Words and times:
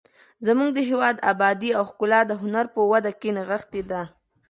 زموږ 0.45 0.69
د 0.73 0.79
هېواد 0.89 1.17
ابادي 1.31 1.69
او 1.77 1.83
ښکلا 1.89 2.19
د 2.27 2.31
هنر 2.41 2.65
په 2.75 2.81
وده 2.91 3.11
کې 3.19 3.29
نغښتې 3.37 3.81
ده. 3.91 4.01